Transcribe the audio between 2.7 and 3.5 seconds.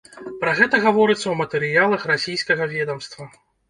ведамства.